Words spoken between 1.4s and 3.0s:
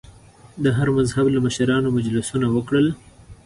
مشرانو مجلسونه وکړل.